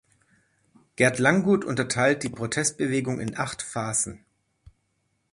Gerd 0.95 1.19
Langguth 1.19 1.63
unterteilt 1.63 2.23
die 2.23 2.29
Protestbewegung 2.29 3.19
in 3.19 3.37
acht 3.37 3.61
Phasen. 3.61 4.25